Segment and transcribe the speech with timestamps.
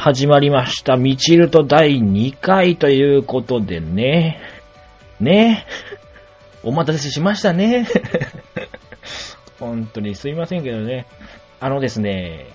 [0.00, 0.96] 始まりました。
[0.96, 4.40] みちると第2回ということでね。
[5.18, 5.66] ね。
[6.62, 7.88] お待たせしましたね。
[9.58, 11.06] 本当にすいませんけどね。
[11.58, 12.46] あのですね。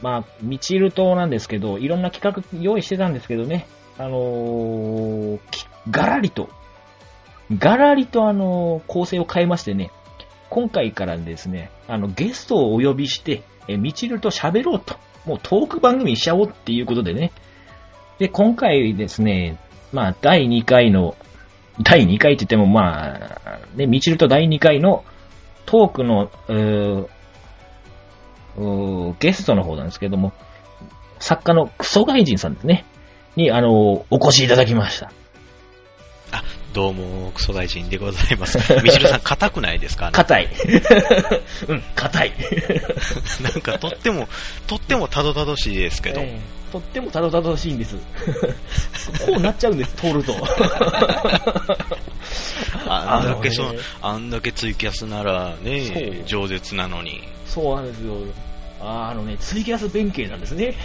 [0.00, 3.66] まあ、みちるとなんですけど、いろんな企画用意してたんですけどね。
[3.98, 5.40] あのー、
[5.90, 6.50] ガラリと、
[7.58, 9.90] ガラリとあのー構成を変えましてね。
[10.50, 14.96] 今回からですね、あの、ゲストをお呼びして、え、みちると喋ろうと。
[15.26, 17.32] もうトーク番組しちゃおうっていうことでね。
[18.18, 19.58] で、今回ですね、
[19.92, 21.16] まあ、第2回の、
[21.82, 25.04] 第2回って言っても、まあ、ね、みちると第2回の
[25.66, 26.30] トークの、
[29.20, 30.32] ゲストの方なんですけども、
[31.18, 32.84] 作家のクソ外人さんですね。
[33.36, 35.12] に、あの、お越しいただきました。
[36.72, 38.58] あ、どうも、クソ大臣でございます。
[38.82, 40.06] みちるさん、硬くないですか？
[40.06, 40.48] ね硬い。
[41.68, 42.32] うん、硬い。
[43.42, 44.28] なんか、とっても、
[44.66, 46.20] とってもたどたどしいですけど。
[46.20, 47.96] ええとってもたどたどしいんです。
[47.96, 50.34] こうなっちゃうんです、通ると。
[52.88, 57.28] あんだけそあのねあんだけツイキャスならね、饒舌なのに。
[57.46, 58.14] そうなんですよ。
[58.82, 60.74] ああのね、ツイキャス弁慶なんですね。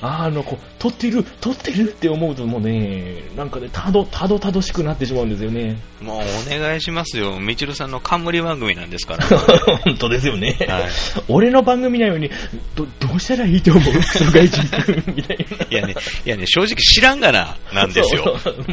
[0.00, 5.78] あの、こう、撮ってる、撮ってるって思うともうね、なんかね、たど、たどたどしくなってしまうんですよね。
[6.00, 7.38] もう、お願いしますよ。
[7.40, 9.24] みちるさんの冠番組なんですから。
[9.84, 10.56] 本当ですよね。
[10.68, 10.82] はい
[11.28, 12.30] 俺の番組なのに、
[12.74, 15.66] ど、どうしたらいいと思うクソ外人君みたいな。
[15.70, 18.38] いやね、いやね、正直知らんがな、なんですよ。
[18.38, 18.64] そう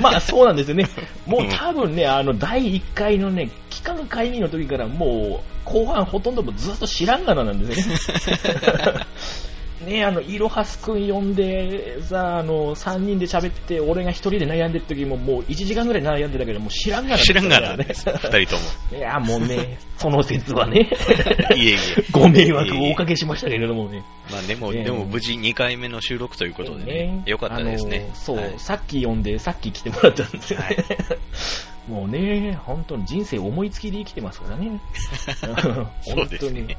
[0.00, 0.88] まあ、まあそうなんですよね。
[1.26, 3.50] もう多分ね、あの、第1回のね、
[3.80, 9.06] 期間会議の時からもう、後半ほとんどもうずっと知らんがななんですよね。
[9.86, 17.76] ねあの、イロハスくん呼んで、さ、あの、3人で喋って、俺が1人で悩んでる時ももう1時間ぐらい悩んでたけど、もう知らんがな、知らんがな。
[17.78, 17.86] ね。
[17.88, 18.68] 二人とも。
[18.98, 20.90] いや、もうね、その説はね、
[21.56, 21.76] いえいえ。
[22.10, 24.02] ご迷惑をおかけしましたけれどもね。
[24.30, 28.10] まあでも、ねでも無事2回目の収録ということでね、よかったですね。
[28.12, 30.76] そう、はいさっき呼んで、さっき来てもらったんですよね。
[31.90, 34.80] もうね、本当に人生思いつきで生きてますからね。
[36.02, 36.76] そうですね。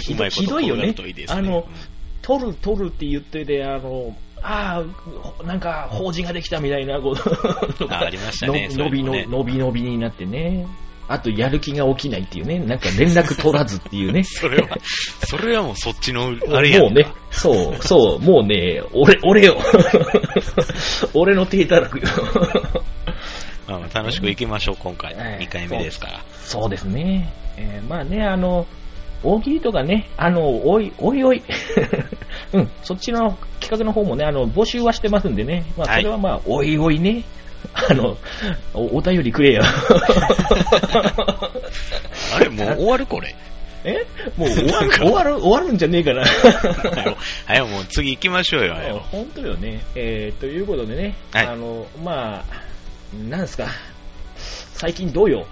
[0.00, 1.66] ひどひどいよねいいねあの、
[2.20, 4.84] 取る取るって言ってて、あの、あ
[5.40, 10.66] あ、なんか、法事ができたみたいなことあありましたねの伸びの、そういうのび伸びになってね。
[11.08, 12.60] あと、やる気が起きないっていうね。
[12.60, 14.22] なんか、連絡取らずっていうね。
[14.28, 14.78] それは、
[15.24, 19.58] それはもうそっちの、あれやんもうね、そう、そう、もうね、俺、俺よ。
[21.14, 22.04] 俺の手たらくよ。
[23.70, 25.14] まあまあ楽しく行きましょう、今回。
[25.14, 26.20] はい2回目ですから。
[26.42, 27.32] そうですね。
[27.56, 28.66] えーまあね、あの、
[29.22, 31.42] 大喜利とかね、あの、おい、おいおい。
[32.52, 35.64] うん、そっちの企画の方もね、あの、募集はしてますんでね。
[35.76, 37.22] まあ、はいそれはまあ、おいおいね。
[37.74, 38.16] あの、
[38.74, 39.62] お、お便りくれよ。
[42.34, 43.36] あれ、もう終わるこれ。
[43.84, 44.04] え？
[44.36, 46.22] もう 終わる、終わる、終わるんじゃねえかな。
[46.22, 47.16] はよ、
[47.46, 49.02] はよ、もう次行きましょうよ、はよ。
[49.10, 49.80] 本当よね。
[49.94, 52.69] えー、ということでね、はいあの、まあ、
[53.28, 53.68] なんですか、
[54.74, 55.46] 最近どうよ？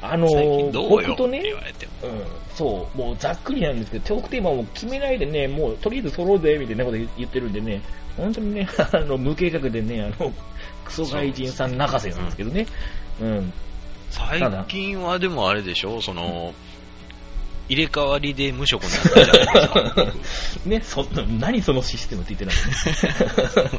[0.00, 1.08] あの、最近どうよ？
[1.08, 1.42] 僕とね。
[2.02, 2.22] うん、
[2.54, 7.80] そう、もうざっくりなんですけど、トークテーマも決めないでね、もうとりあえず揃うぜ、みたいなこと言ってるんでね、
[8.16, 10.32] 本当にね、 あの、無計画でね、あの、
[10.84, 12.66] クソ外人さん泣かせなんですけどね。
[13.20, 13.52] うん。
[14.10, 16.00] 最近はでもあれでしょ？
[16.00, 16.54] その、
[17.68, 20.64] 入れ替わりで無職になったじゃないですか。
[20.64, 21.06] ね、そ、
[21.38, 23.78] 何そのシステムって言ってたのね。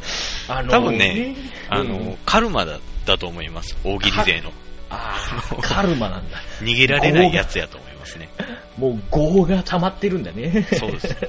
[0.50, 1.36] あ多分ね、
[1.68, 3.76] あうんの、カルマだだと思います。
[3.84, 4.52] 大喜利勢の。
[4.90, 6.38] あーカルマなんだ。
[6.60, 8.28] 逃げられないやつやと思いますね。
[8.76, 10.66] もう業が溜まってるんだね。
[10.78, 11.20] そうですよ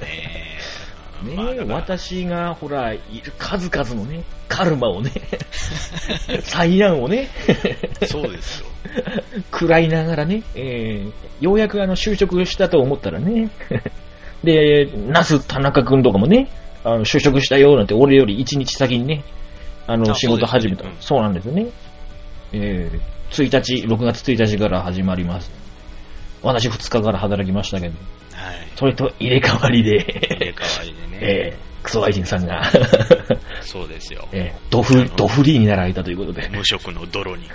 [1.22, 5.12] ねまあ私が、ほら、いる数々のね、カルマをね、
[6.42, 7.28] 災難をね、
[8.06, 8.66] そうですよ。
[9.52, 13.50] 食らいながらね、えー、ようやくあの、就職したと思ったらね、
[14.42, 16.48] で、ナス田中くんとかもね、
[16.84, 19.24] あの、就職したよなんて、俺より一日先にね、
[19.86, 20.84] あの、あ仕事始めた。
[21.00, 21.66] そうなんですよね。
[22.52, 23.00] えー、
[23.30, 25.50] 1日、6月1日から始まります。
[26.42, 27.94] 私2日から働きましたけど、
[28.32, 28.68] はい。
[28.76, 31.18] それと入れ替わりで、入れ替わりでね。
[31.22, 32.70] えー、クソ愛人さんが、
[33.60, 34.28] そうですよ。
[34.32, 37.48] えー、ドフ、ドフリーになられたということで、無職の泥に、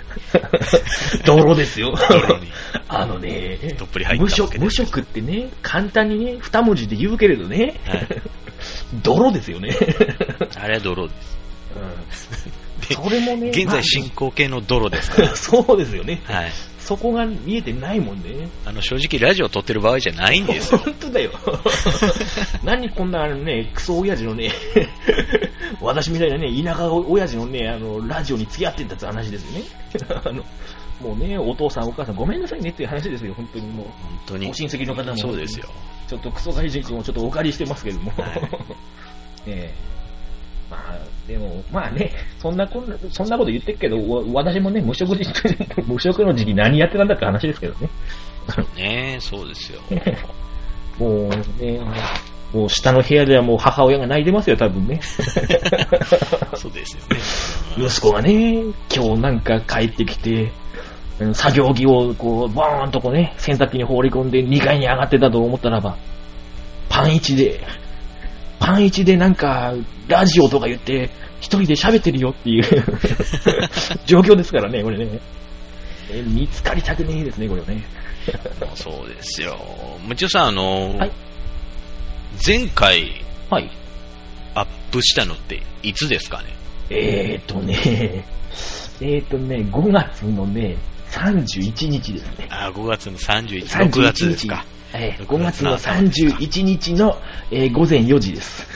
[1.26, 1.94] 泥ですよ。
[2.08, 2.48] 泥に
[2.88, 4.58] あのね、どっぷり入った無職。
[4.58, 8.06] 無職ってね、簡単にね、二文字で言うけれどね、はい
[9.02, 9.76] 泥ですよね。
[10.56, 11.38] あれは泥です。
[12.88, 16.22] でそれもね、 現在進行形の泥ですかまあ そうですよね。
[16.28, 16.36] ら。
[16.36, 16.52] はい。
[16.78, 18.48] そこが見えてないもんね。
[18.64, 20.78] あの、正直ラジオ撮ってる場合じゃないんですよ。
[20.78, 21.32] 本当だよ。
[22.64, 24.50] 何こんなあのね、クソ親父のね、
[25.82, 29.66] 私みたいなね、田舎親父のね、あの、ラジオに付き合ってんだって話ですよね。
[30.24, 30.42] あの、
[31.02, 33.86] もうね、お父さんお母さんごめんなさいねっていう話ですよ、本当にもう。
[33.86, 34.54] 本当にお。
[34.54, 35.16] 親戚の方も。
[35.18, 35.68] そうですよ。。
[36.08, 38.10] ちょっとクソ外人君をちょっとお借りしてますけども。
[38.16, 38.40] はい
[39.46, 39.88] ええ
[40.70, 45.24] まあ、でも、まあね、そんなこんな、そんなこと言ってるけど、わ私もね、無職時
[45.86, 47.88] 無職の時期何やってたんだって話ですけどね。
[48.76, 49.80] ねそうですよ。
[51.00, 51.80] もうね、
[52.52, 55.00] もう下の部屋ではもう母親が泣いてますよ、多分ね。
[56.54, 57.86] そうですよね。
[57.86, 58.62] 息子がね、
[58.94, 60.67] 今日なんか帰ってきて、うん
[61.34, 65.96] 作業着をこう、バーンとこうね、洗濯機に放り込んで2階に上がってたと思ったらば、
[66.88, 67.60] パン1で、
[68.60, 69.74] パン1でなんか、
[70.06, 71.10] ラジオとか言って、
[71.40, 72.64] 一人で喋ってるよっていう
[74.06, 75.18] 状況ですからね、これね。
[76.10, 77.82] え見つかりたくねえですね、これね。
[78.74, 79.58] そうですよ。
[80.06, 81.10] むちゅさん、あの、はい
[82.46, 83.70] 前回はい。
[84.54, 86.54] アップしたのっていつですかね？
[86.90, 88.24] えーとね、
[89.00, 90.76] えーとね、5月のね、
[91.18, 92.48] 31日ですね。
[92.50, 94.64] あ、5月の31、31 6月ですか。
[94.94, 97.18] えー5月の31日の、
[97.50, 98.66] えー午前4時です。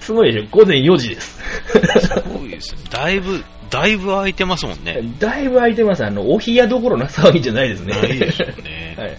[0.00, 1.38] すごいでしょ午前4時です。
[2.00, 2.82] すごいですね。
[2.90, 5.00] だいぶ、だいぶ空いてますもんね。
[5.18, 6.04] だいぶ空いてます。
[6.04, 7.94] あの、お冷やどころの騒ぎじゃないですね。
[7.94, 8.94] ないでしょうね。
[9.00, 9.18] はい。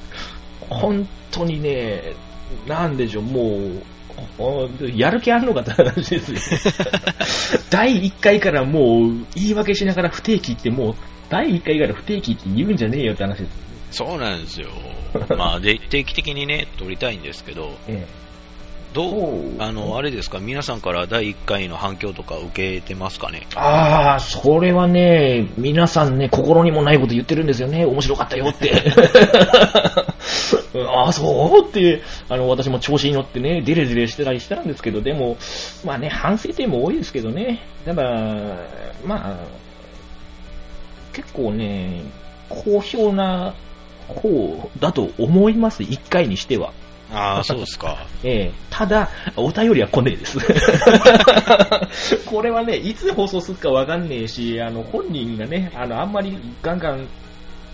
[0.69, 2.13] 本当にね、
[2.67, 3.45] なんでしょう、もう、
[3.77, 3.81] お
[4.95, 6.39] やる気あるのかって話ですよ。
[7.69, 10.95] 第1回からもう言い訳しながら不定期ってもう、
[11.29, 13.65] 第1回から不定期って言うんじゃねえよって話です。
[13.91, 14.69] そうなんですよ。
[15.37, 18.05] まあ、で定期的にね、撮りたいんですけど、え
[18.95, 23.45] どうあの、あれですか、皆さんから第1回の反響とか受けてますかね？
[23.53, 27.85] ああ、それはね、皆さんね、心にもないこと言ってるんですよね。
[27.85, 28.71] 面白かったよって。
[30.87, 35.35] ああ、そうって、あの、私も調子に乗ってね、デレデレしてたりしたんですけど、でも、
[35.83, 37.63] まあね、反省点も多いですけどね。
[37.83, 38.01] ただ、
[39.05, 39.35] まあ、
[41.11, 42.01] 結構ね、
[42.47, 43.53] 好評な
[44.07, 46.71] 方だと思います、一回にしては。
[47.15, 48.05] ああ、そうですか。
[48.23, 50.37] ええただ、お便りは来ねえです。
[52.27, 57.07] これはね、いつ放送するかわかんねえし、あの、本人がね、あの、あんまりガンガン、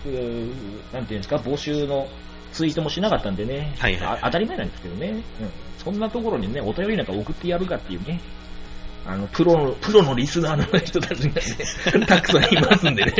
[0.05, 0.49] うー
[0.93, 2.07] なんていうんですか、募集の
[2.53, 5.21] ツイートもしなかったんでね、はいはいはいあ当たり前なんですけどね、うん、
[5.83, 8.19] そんなところにね、お便りなんか送ってやるかっていうね、
[9.05, 13.13] あの、プロの、プロのリスナーの人たちがね、 たくさんいますんでね。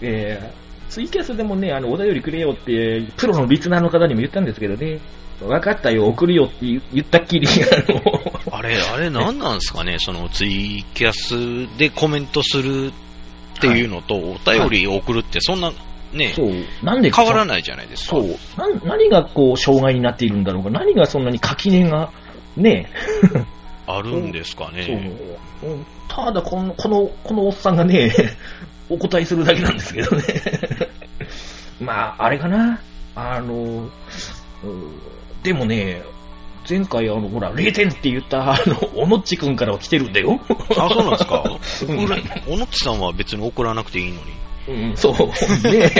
[0.00, 5.00] えーツイキャスでもね、あの、お便りくれよって、プロのリスナーの方にも言ったんですけどね、
[5.40, 7.46] 分かったよ、送るよって言言ったっきり、
[8.48, 12.92] あの、あれ、あれ何なんですかね そのツイキャスでコメントする
[13.56, 15.72] っていうのと、お便りを送るってそんな、
[16.12, 16.52] ね、そう、
[16.82, 18.16] なんで変わらないじゃないですか。
[18.16, 22.10] そう、なん何がこう、障害になっているんだろうか、何がそんなに垣根が、
[22.56, 22.90] ね、
[23.86, 24.74] あるんですかそう。
[24.74, 25.12] ね。
[25.62, 25.66] う。
[25.66, 28.12] んただこの、この、このおっさんがね、
[28.88, 30.22] お答えするだけなんですけどね。
[31.80, 32.80] まあ、あれかな。
[33.14, 33.90] あの、うん
[35.42, 36.02] でもね、
[36.68, 40.40] 前回あの、ほら、0点って言った、あの、おのっちくんからは来てるんだよ。
[40.76, 41.44] あ、そうなんですか？
[41.88, 44.32] うんおのっちさんは別に送らなくていいのに。
[44.68, 45.14] うん、そう。
[45.68, 45.92] ね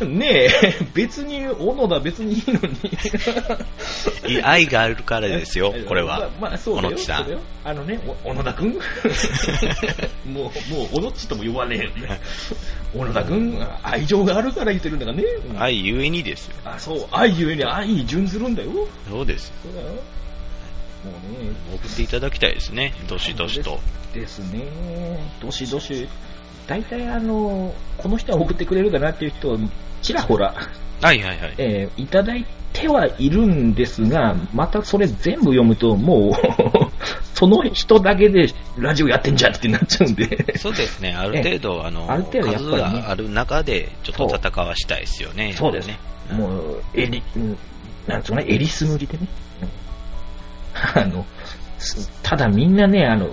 [0.00, 0.26] え、ね
[0.62, 4.42] え、別に、小野田別にいいのに。
[4.42, 6.18] 愛があるからですよ、 これは。
[6.40, 6.78] まあ、まあ、そう
[7.64, 8.72] あのね、お小野田くん？
[10.32, 12.20] もう、もう、小野っちとも呼ばねえよね。
[12.94, 15.24] 小野田くん、愛情があるから言ってるんだからね。
[15.50, 16.54] うん愛ゆえにですよ。
[16.64, 18.70] あ、そう、愛ゆえに愛に準ずるんだよ。
[19.10, 19.52] そうです。
[19.62, 19.88] そうだよ。
[19.88, 22.94] もうね、送っていただきたいですね。
[23.06, 23.78] どしどしと。
[24.14, 24.64] ですね。
[25.40, 26.08] どしどし。
[26.68, 29.58] 大体あの、この人は送ってくれるかなっていう人を、
[30.02, 30.54] ちらほら、
[31.00, 31.54] はいはいはい。
[31.58, 36.32] えーいただいてはいるんですが、またそれ全部読むと、もう、
[37.34, 40.58] その人だけでラジオやってんじゃんってなっちゃうんで。
[40.58, 41.14] そうですね。
[41.14, 45.54] ある程度、あの、ある程度ね数がある中で、ちょっと戦わしたいですよね。
[45.56, 45.98] そうですね。
[46.32, 47.58] もう、えり、うん
[48.06, 49.26] なんつうのかな、えりすぐりでね。
[49.62, 51.24] うんあの、
[51.78, 53.28] すただみんなね、あの、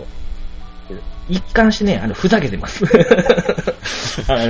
[1.30, 2.86] 一貫してね、あの、ふざけてます。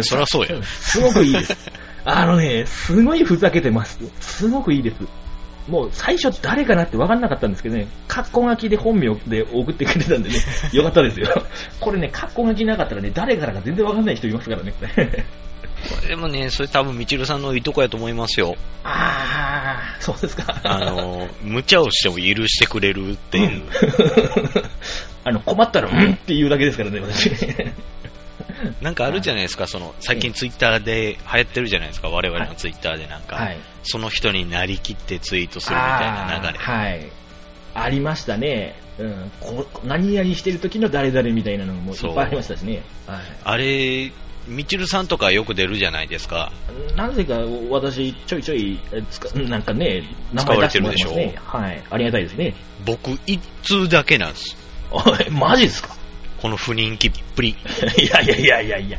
[0.04, 0.62] そりゃそうや。
[0.64, 1.72] すごくいいです。
[2.04, 4.00] あのね、すごいふざけてます。
[4.20, 4.98] すごくいいです。
[5.68, 10.36] もう最初誰かなって分かんなかったんですけどね、カッコ書きで本名で送ってくれたんでね、
[10.74, 11.28] よかったですよ。
[11.80, 15.26] これね、カッコ書きなかったらね、誰からか全然分かんない人いますからね、これ。
[16.08, 18.56] でもね、それ多分、みちるさんのいいとこやと思いますよ。
[18.84, 20.60] あー、そうですか。
[20.64, 23.64] あの、無茶をしても許してくれるっていう。
[25.26, 27.30] あの、困ったら、うんって言うだけですからね、私。
[28.82, 33.58] なんかあるじゃないですか、その、最近ツイッターで流行ってるじゃないですか、我々のツイッターでなんか、はい。
[33.84, 36.60] その人になりきってツイートするみたいな流れ。
[36.60, 37.12] はい。
[37.74, 38.76] ありましたね。
[38.98, 42.82] うん、こ何々してる時の誰々みたいなのもいっぱいありましたしね。
[43.08, 43.20] はい。
[43.44, 44.12] あれ、
[44.48, 46.52] みちるさんとかよく出るじゃないですか。
[46.96, 47.40] なぜか
[47.70, 51.36] 私、ちょいちょい、えつかなんかね、名前出してもらってますね。
[51.44, 51.84] はい。
[51.90, 52.54] ありがたいですね。
[52.86, 54.65] 僕、一通だけなんです。
[54.92, 55.96] おい、マジですか？
[56.42, 57.50] この不人気っぷり。
[57.98, 58.98] いやいやいやいやいや。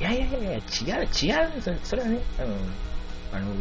[0.00, 0.58] いやいやいやいや、違
[1.00, 2.48] う、違う、それそれはね、あの、
[3.34, 3.54] あのー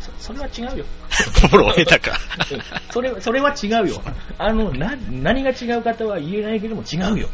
[0.00, 0.84] そ、それは違うよ。
[1.08, 2.16] フォロー下手か。
[2.92, 4.02] それ、それは違うよ。
[4.38, 7.28] あの、な、何が違うかとは言えないけども違うよ。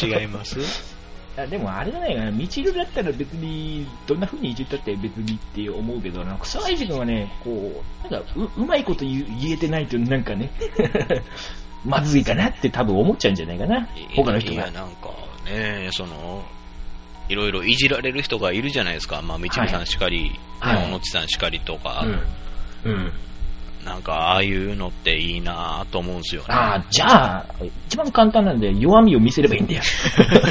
[0.00, 0.58] 違います？
[1.38, 10.50] あでもあれじゃないかな、みちるだったら別に、どんな風にいじったって別にって思うけど、なんか草井君はね、こう、なんかう、うまいこと言えてないとなんかね、
[11.86, 14.70] まずいかなって多分思っちゃうんじゃないかな、他の人がいや、。
[14.72, 15.10] なんか
[15.46, 16.44] ね、その、
[17.28, 19.22] いろいろいじられる人がいるじゃないですか。
[19.22, 22.04] まあ、みちるさんしかり、はいのちさんしかりとか、
[22.84, 22.92] うん。
[22.92, 23.12] うん。
[23.84, 26.48] なんか、ああいうのっていいなと思うんですよね。
[26.50, 27.46] ああ、じゃあ、
[27.88, 29.82] 一番簡単なんで弱みを見せればいいんだよ。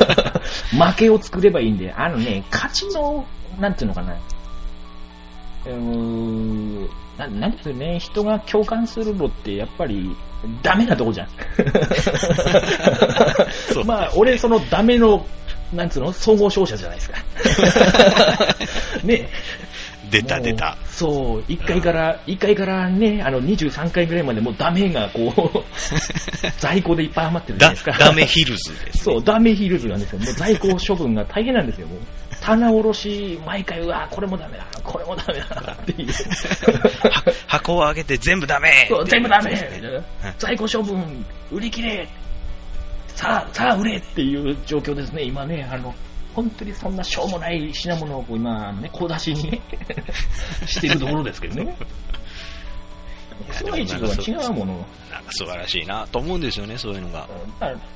[0.72, 1.94] 負けを作ればいいんだよ。
[1.98, 3.25] あのね、勝ちの、
[3.60, 4.13] なんていうのかな。
[5.65, 10.15] うーん、ななんですよね、人が共感するのってやっぱり
[10.62, 11.28] ダメなとこじゃん。
[13.86, 15.25] まあ、俺そのダメの、
[15.74, 17.18] なんつうの、総合商社じゃないですか。
[19.04, 19.30] ね
[20.10, 25.64] 出た出たそう、1回から、一回からね、あの、23回ぐらいまでもうダメがこう、
[26.60, 28.06] 在庫でいっぱい余ってるじゃなだいですか。
[28.06, 29.04] ダメヒルズです、ね。
[29.04, 30.20] そう、ダメヒルズなんですよ。
[30.20, 31.88] もう在庫処分が大変なんですよ。
[31.88, 32.00] もう
[32.46, 36.08] 棚卸し、毎回、うわ、これもダメだ、これもダメだ、っていう。
[36.12, 39.68] は 箱を開けて全部ダメそう、全部ダメ
[40.38, 42.08] 在庫処分、売り切れ
[43.08, 45.68] さあ、さあ売れっていう状況ですね、今ね。
[45.72, 45.96] あの、
[46.36, 49.62] 本当にそんなしょうもない品物をこう今ね、小出しにね、
[50.68, 51.75] してるところですけどね。
[53.50, 54.74] クソアイチクは違うもの。
[55.12, 57.27] なんか素晴らしいなと思うんですよね、そういうのが。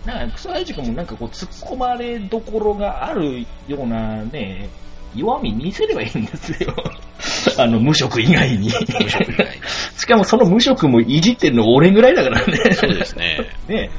[0.05, 4.69] なんか、クソアイチクもなんかこう、突っ込まれどころがあるようなね、
[5.15, 6.73] 弱み見せればいいんですよ。
[7.57, 8.69] あの、無職以外に。
[8.69, 9.61] 無職以外に。
[9.97, 12.71] しかもその無職もいじってるの俺ぐらいだからね。
[12.73, 13.49] そうですね。
[13.67, 13.89] ね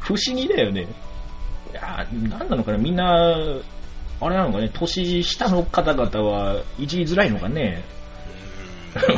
[0.00, 0.82] 不思議だよね。
[0.82, 0.86] い
[1.74, 3.34] やー、なんなのかな、みんな、
[4.20, 7.84] あれなのかね、年下の方々はいじりづらいのかね。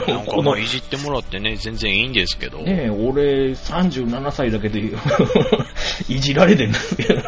[0.09, 2.59] うんなんかもういじってもらってね、全然いいんですけど。
[2.59, 4.81] ねえ、俺37歳だけで
[6.09, 7.23] いじられてるんですけどね。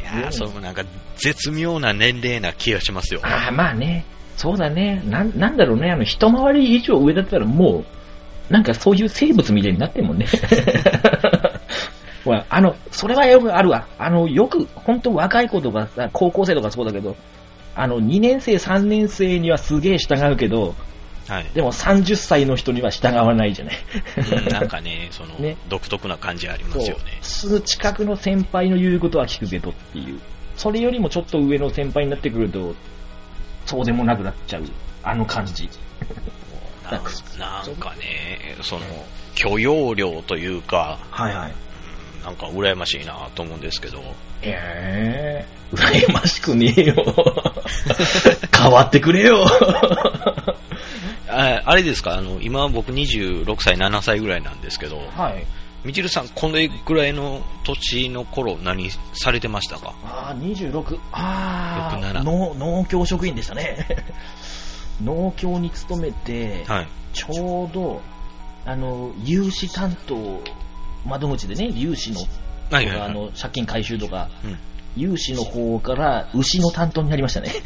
[0.00, 0.82] いやー、そうなんか
[1.16, 3.20] 絶妙な年齢な気がしますよ。
[3.22, 4.04] ああ、まあね。
[4.36, 5.02] そうだね。
[5.06, 5.90] なん、なんだろうね。
[5.90, 7.84] あの、一回り以上上だったらも
[8.50, 10.26] う、なんかそういう生物みたいになってんもんね。
[12.48, 13.86] あの、それはよくあるわ。
[13.98, 17.16] あの、よく、本当若い子とかさ、高校生とかそうだけど、
[17.74, 20.74] あの、2年生、3年生にはすげえ従うけど、
[21.28, 21.46] はい。
[21.54, 23.76] でも30歳の人には従わないじゃない。
[24.16, 27.18] うんなんかね、その、ね独特な感じありますよね。
[27.22, 30.20] すぐ近くの先輩の言うことは聞くけどっていう。
[30.56, 32.74] それよりもちょっと上の先輩になってくると、
[33.66, 34.64] そうでもなくなっちゃう。
[35.02, 35.68] あの感じ。
[36.90, 38.82] な んかね、その、
[39.34, 41.50] 許容量というか、はいはい。
[41.50, 41.72] うん
[42.22, 44.00] なんか羨ましいなと思うんですけど、
[44.42, 46.94] ええー、羨ましくねえよ。
[48.56, 49.44] 変わってくれよ。
[51.32, 55.44] ああれですか、あの、今僕26歳、7歳ぐらいなんですけど、はい。
[55.84, 59.94] みちるさん、これぐらいの年の頃何されてましたか？
[60.04, 60.98] ああ、26。
[61.10, 63.86] ああ、67農農協職員でしたね。
[65.02, 66.88] 農協に勤めて、はい。
[67.12, 68.00] ちょうど、
[68.64, 70.40] あの、融資担当、
[71.04, 72.20] 窓口でね、融資の、
[72.70, 73.10] はいはいはい。
[73.10, 74.58] あの、借金回収とか、うん
[74.94, 77.50] 融資の方から牛の担当になりましたね。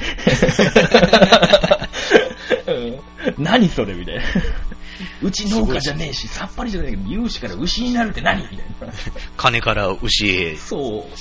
[3.36, 4.22] う ん何それみたいな。
[5.22, 8.92] うち農家じゃねえし、さっぱりじゃないけど、融資から牛になるって何みたいな。
[9.36, 10.56] 金から牛へ。
[10.56, 11.18] そう。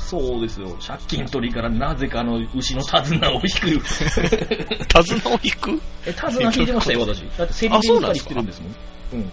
[0.00, 0.74] そうですよ。
[0.86, 3.40] 借金取りからなぜかあの牛の手綱を引
[3.78, 3.84] く。
[4.88, 5.82] 手綱を引く？
[6.06, 7.20] え、手綱引いてましたよ、私。
[7.36, 8.72] だって競りあで売ったりてるんですもん。
[9.12, 9.32] うん。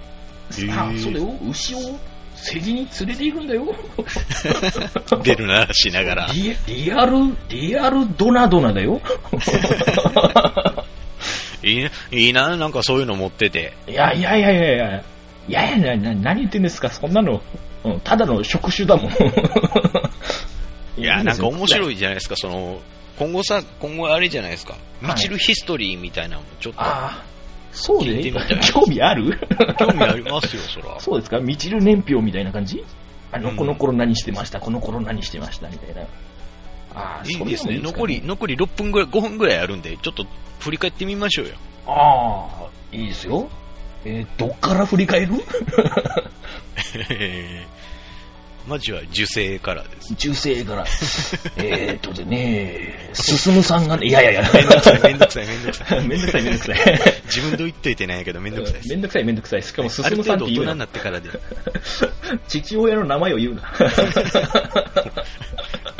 [0.77, 3.73] あ、それを牛を競りに連れて行くんだよ。
[5.23, 6.27] 出るなしながら。
[6.33, 8.99] リリアル、リアルドナドナだよ。
[11.65, 13.73] いいねいいな、なんかそういうの持ってて。
[13.87, 15.03] いやいやいやいやいや。
[15.47, 17.41] いやいやな、何言ってんですか、そんなの。
[17.83, 19.11] うん、ただの職種だもん。
[20.97, 21.93] いや、なんか面白い。
[21.93, 22.79] いじゃないですか、その、
[23.19, 24.73] 今後さ、今後あれじゃないですか。
[24.73, 27.23] はいみちるヒストリーみたいなのもちょっとああ、
[27.73, 28.31] そうで
[28.61, 29.37] 興味ある？
[29.77, 30.99] 興味ありますよ、そら。
[30.99, 31.39] そうですか？
[31.39, 32.83] みちる年表みたいな感じ？
[33.31, 36.01] あの、うんこの頃何してました、この頃何してました、みたいな。
[36.95, 37.79] ああ、いいですね。
[37.83, 40.25] 残り、残り6分ぐらい、5分ぐらいあるんで、ちょっと
[40.59, 41.53] 振り返ってみましょうよ。
[41.87, 43.49] ああ、いいですよ。
[44.05, 45.33] えーどっから振り返る？
[47.09, 47.75] え ー
[48.67, 50.15] まずは受精からです。
[50.15, 50.85] 中世から。
[51.57, 56.01] えーっとでね、進さんがね、いやいやいや、 めんどくさい、めんどくさい、めんどくさい。
[56.01, 56.77] めんどくさいめんどくさい。
[57.25, 58.87] 自分で言っといてないけどめんどくさい。
[58.89, 59.61] めんどくさいめんどくさい。
[59.63, 60.85] しかも進さんって言うな。
[60.85, 61.29] ってからで、
[62.47, 63.71] 父親の名前を言うな。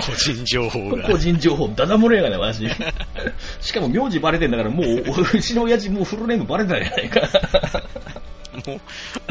[0.05, 1.03] 個人情報が。
[1.09, 2.67] 個人情報、ダダ漏れやがな、マジ。
[3.61, 7.21] しかも名字バレてんだから、もう、うちの親父もうフルネームバレてないじゃないか。
[8.65, 8.79] も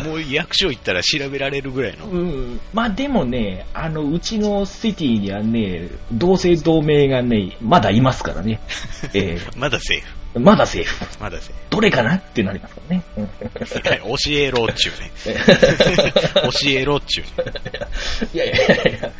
[0.04, 2.06] う、もう役所行ったら調べられるぐらいの。
[2.06, 2.60] うん。
[2.72, 8.60] まあでもね、あの、うちのシティにはね、同姓同名がね、まだいますからね。
[9.14, 10.38] えまだセーフ。
[10.38, 11.06] ー、まだセーフ。
[11.20, 13.04] まだセーどれかなってなりますからね。
[14.04, 15.12] 教えろっちゅうね。
[16.62, 17.52] 教えろっちゅうね。
[18.32, 19.12] いやいやいやいや。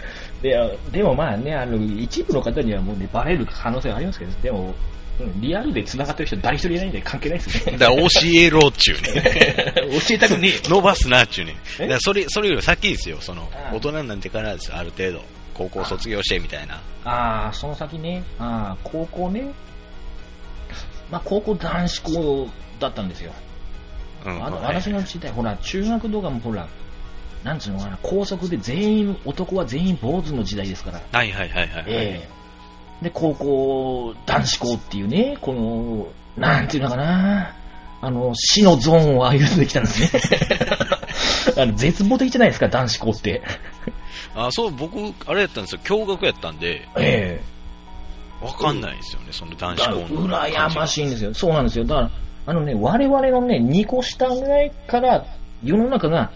[0.45, 4.75] であでもまあね、あの、一部の方にはもうね、バレる可能性はありますけど、でも、
[5.19, 7.79] うんリアルで繋がってる人誰一人いないんで関係ないですね。
[7.79, 9.23] だから教えろっちゅうね。
[10.09, 10.61] 教えたくねえよ。
[10.65, 11.57] 伸ばすなっちゅうね。
[11.79, 11.83] え？
[11.83, 13.19] だからそれ、それより先ですよ。
[13.21, 14.77] その大人になってからですよ。
[14.77, 15.23] ある程度。
[15.55, 16.83] 高校卒業してみたいな。
[17.05, 18.25] ああ、その先ね。
[18.39, 19.53] ああ、高校ね。
[21.11, 22.49] まあ、高校男子校
[22.81, 23.33] だったんですよ。
[24.27, 24.45] うん。
[24.45, 26.67] あのはい私の時代、ほら、中学動画もほら、
[27.45, 31.01] なんつうのかな、高速で全員、男は全員坊主の時代ですから。
[31.13, 31.85] はいはいはいはい。
[31.87, 32.35] ええ
[33.03, 37.55] で、高校、男子校っていうね、この、なんていうのかな、
[38.01, 40.23] あの、死のゾーンを歩んできたんですね。
[41.63, 43.43] あの絶望的じゃないですか、男子校って。
[44.35, 44.97] あ、そう、僕、
[45.27, 45.81] あれやったんですよ。
[45.85, 47.41] 共学やったんで、え
[48.41, 50.29] わかんないですよね、そのえ男子校の。
[50.29, 51.35] 羨ましいんですよ。
[51.35, 51.85] そうなんですよ。
[51.85, 52.11] だから、
[52.47, 55.25] あのね、我々のね、2個下ぐらいから、
[55.63, 56.31] 世の中が、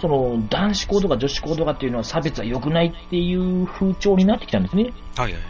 [0.00, 4.92] その、男子校とか女子校とかっていうのは差別は良くないっていう風潮になってきたんですね。
[5.16, 5.42] はいはいはい。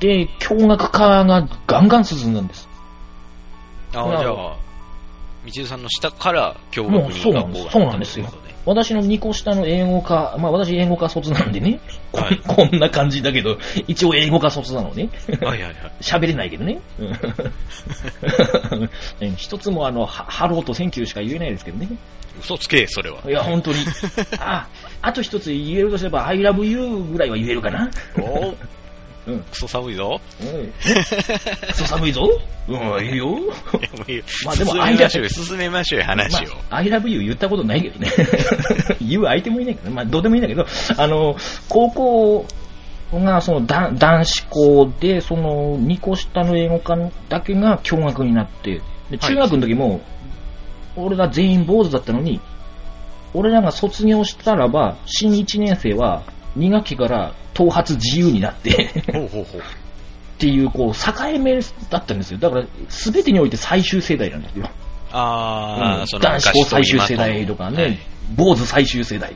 [0.00, 2.68] で、共学化がガンガン進んだんです。
[3.94, 4.56] あ、なるじゃあ、道
[5.56, 8.26] 枝さんの下から共学にもうそうな学校がんですそうなんですよ
[8.66, 11.80] 私の2個下の英語科、まあ私英語科卒なんでね、
[12.12, 13.56] こ,、はい こんな感じだけど、
[13.86, 15.08] 一応英語科卒なのね。
[15.08, 15.92] ことではいはいはい。
[16.02, 16.78] 喋れないけどね。
[16.98, 17.04] う
[19.24, 21.88] ん 一つもあの、はハローと Thank you しか言えないですけどね。
[22.40, 23.18] 嘘つけ、それは。
[23.26, 23.78] いや、本当に。
[24.38, 24.66] あ、
[25.02, 27.90] あと一つ言えるとすれば、I love you ぐらいは言えるかな。
[28.18, 28.54] お
[29.28, 29.40] うん。
[29.42, 30.20] クソ寒いぞ。
[30.40, 30.72] うん。
[31.68, 32.28] クソ寒いぞ。
[32.66, 33.38] うん、いいよ。
[34.06, 36.48] いいいよまあでも進めましょうよ、進めましょうよ、話を。
[36.48, 38.10] まあ、I love you 言ったことないけどね。
[39.00, 41.36] 言う相手もいないけど、まあ、どうでもいいんだけど、あの、
[41.68, 42.46] 高校
[43.12, 46.96] が、その、だ男子校で、その、2個下の英語科
[47.28, 50.00] だけが共学になって、で、中学の時も、
[50.98, 52.40] 俺ら全員坊主だったのに、
[53.34, 56.22] 俺らが卒業したらば、新1年生は、
[56.56, 59.60] 2学期から頭髪自由になって、ほうほうほう。
[59.60, 59.62] っ
[60.38, 62.38] ていう、こう、境目だったんですよ。
[62.38, 64.70] だから、すべてにおいて最終世代なんですよ。
[65.10, 67.98] あー、うん男子校最終世代とかね、はい
[68.36, 69.34] 坊主最終世代。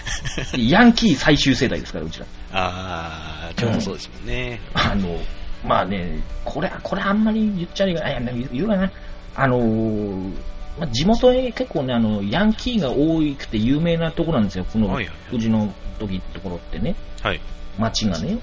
[0.56, 2.26] ヤンキー最終世代ですから、うちら。
[2.52, 4.60] あー、ちょうどそうですもんね。
[4.72, 5.18] あの、
[5.66, 8.48] まあね、これ、これあんまり言っちゃいけない。
[8.52, 8.90] 言うかな。
[9.34, 10.32] あのー
[10.78, 14.64] まあ、地元へ結構ね、あの、ヤンキーが多くて有名なところなんですよ。
[14.64, 16.96] この、うちの時ところってね。
[17.22, 17.40] はい。
[17.78, 18.38] 町がね。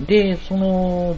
[0.00, 0.06] うん。
[0.06, 1.16] で、その、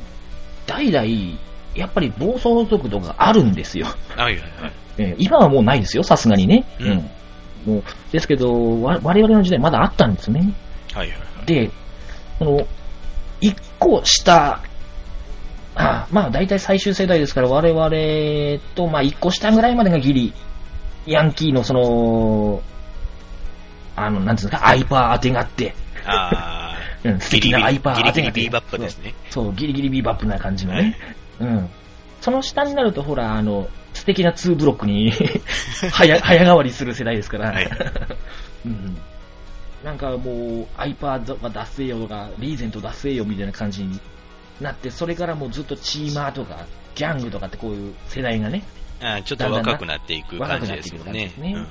[0.66, 1.38] 代々、
[1.74, 3.86] やっぱり暴走族とかあるんですよ。
[4.16, 4.72] はいはいはい。
[4.98, 6.66] えー今はもうないですよ、さすがにね。
[6.80, 7.10] うん
[7.66, 10.54] もうですけど、わ我々の時代まだあったんですね。
[10.94, 11.46] はいはいはい。
[11.46, 11.70] で、
[12.38, 12.66] この、
[13.40, 14.62] 一個下、
[15.80, 20.32] あまあ大体最終世代ですから我々と、まあ一個下ぐらいまでがギリ、
[21.06, 22.62] ヤンキーのその、
[23.96, 29.14] あの、なんていうんですか、アイパー当てがあって、あ うん、ー、素敵なアイパーギリ当てがあってギリビーバップですね。
[29.30, 30.96] そう、ギリギリビーバップな感じのね。
[31.40, 31.68] うん。
[32.20, 35.12] その下になると、ほら、あの、素敵な2ブロックに
[35.90, 37.52] 早、早変わりする世代ですから。
[37.52, 37.68] はい
[38.66, 38.96] うん。
[39.84, 43.98] なんかもう、アイパーは出せよとか、リーゼント出せよみたいな感じに
[44.60, 48.62] なって、それからもうずっとチーマーとか、ギャングとかってこういう世代がね、
[49.00, 51.52] あーちょっと若くなっていく若感じですもんねね。。
[51.54, 51.66] うん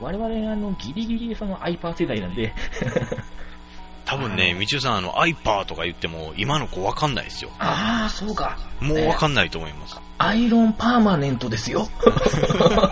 [0.00, 2.54] 我々あの、ギリギリそのアイパー世代なんで、
[4.06, 7.50] 多分ね、みちゅさん、あの、アイパーとか言っても、今の子わかんないですよ。
[7.58, 8.58] ああ、そうか。
[8.80, 10.00] もうわかんないと思います。
[10.18, 11.88] アイロンパーマネントですよ。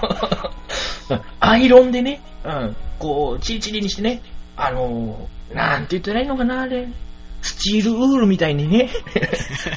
[1.41, 4.23] アイロンでね、うん、こう、チリチリにしてね、
[4.55, 6.89] あのー、なんて言ったらいいのかな、あれ。
[7.43, 8.91] スチールウールみたいにね。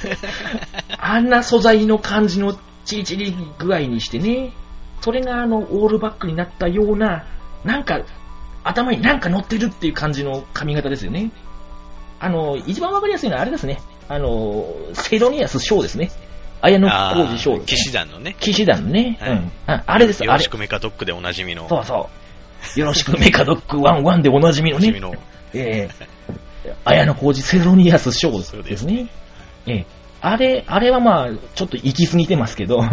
[0.98, 4.52] あんな素材の感じのチリチリ具合にしてね。
[5.02, 7.26] それがあの、オールバックになったような、
[7.64, 8.02] なんか、
[8.64, 11.32] 頭になんか乗ってるっていう感じの髪型ですよね。
[12.20, 13.82] あの、一番わかりやすいのはあれですね。
[14.08, 16.12] あの、セロニアスショーですね。
[16.62, 18.36] 綾野浩二賞、騎士団のね。
[18.40, 19.18] 騎士団ね。
[19.20, 19.84] はいうんあ。
[19.88, 20.48] あれです、あれよろし。
[20.48, 21.68] くメカドックでおなじみの。
[21.68, 22.10] そうそ
[22.78, 22.80] う。
[22.80, 25.02] よろしくメカドックワンワンでおなじみのねおなじみ。
[25.02, 25.16] の。
[25.54, 25.90] ええ
[26.86, 29.10] 綾野浩二セロニアス賞そうですですね。
[29.68, 29.86] ええ
[30.22, 32.84] あれ、あれはまあ、ちょっと行き過ぎてますけど、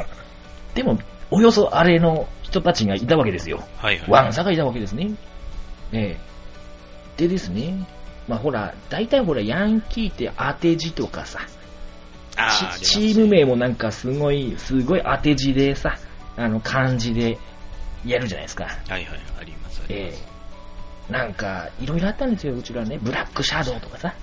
[0.74, 0.98] でも、
[1.30, 3.62] およそあれの人たちがいたわけですよ。
[3.78, 4.10] はいはい。
[4.10, 5.10] ワンサがいたわけですね。
[5.92, 6.28] ええ
[7.16, 7.86] でですね、
[8.28, 11.40] まあほら、大体ほら、ヤンキーって当て字とかさ、
[12.36, 15.96] あーチチーム名もなんかすごい、すごい当て字でさ、
[16.36, 17.38] あの、漢字で
[18.06, 18.64] やるじゃないですか。
[18.64, 19.04] はいはい、
[19.40, 19.80] あります。
[19.82, 20.37] ありえますえ
[21.10, 22.98] なんか、いろいろあったんですよ、うちらね。
[23.00, 24.14] ブラックシャドウとかさ。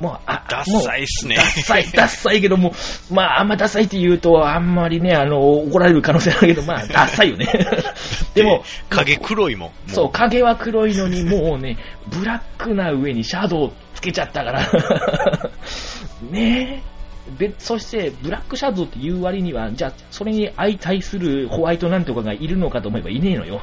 [0.00, 1.42] もう、あ、ダサいっすねダ。
[1.42, 2.72] サい、ダサいけども、
[3.10, 7.46] まあ、あんまダサいって言うと、あんまりね、あの、怒られる可能性あるけど、まあ、ダサいよね。
[8.34, 9.68] でも、影黒いもん。
[9.68, 14.60] もそう、影は黒いのに、もうね、ブラックな上にシャドウつけちゃったから。
[16.30, 16.95] ねえ。
[17.38, 23.62] で、そして、ブラックシャドウっていう割には、じゃあ、それに相対するホワイトなんとかがいるのかと思えばいねえのよ。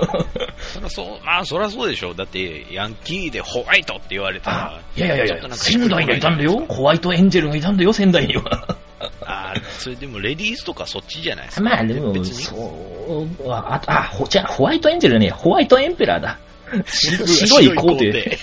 [0.60, 2.14] そらそう、まあそらそうでしょう。
[2.14, 6.64] だって、ヤンキーでホワイトって言われたあら。、いやいやいや仙台にはいたんだよ。
[6.68, 8.76] ホワイトエンジェルがいたんだよ、仙台には。
[9.24, 11.62] あーそれでもレディースとかそっちじゃないですか。
[11.62, 16.38] まあでも、そう、あ、あ、ほじゃあホワイトエンジェルね、ホワイトエンペラーだ。
[16.86, 18.38] 白白 い皇帝。